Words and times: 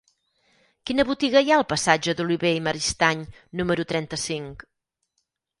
Quina 0.89 1.05
botiga 1.09 1.43
hi 1.47 1.51
ha 1.53 1.59
al 1.63 1.67
passatge 1.75 2.15
d'Olivé 2.21 2.53
i 2.61 2.63
Maristany 2.69 3.21
número 3.61 3.89
trenta-cinc? 3.93 4.69